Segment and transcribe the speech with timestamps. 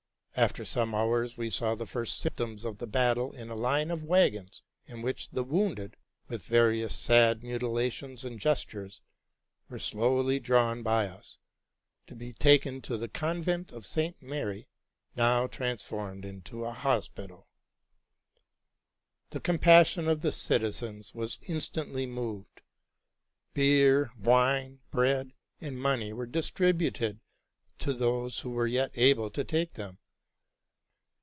[0.37, 3.91] After some hours we saw the firs t symptoms of the battle in a line
[3.91, 5.97] of wagons, in which the wounded,
[6.29, 9.01] with various sad mutilations and gestures,
[9.69, 11.37] were slowly drawn by us,
[12.07, 14.19] to be taken to the convent of St.
[14.19, 14.67] Mary,
[15.17, 17.47] now transformed into a hospital.
[19.29, 22.61] The compassion of the citizens was instantly moved.
[23.53, 27.19] Beer, wine, bread, and money were distributed
[27.79, 29.99] to those who were yet able to take them.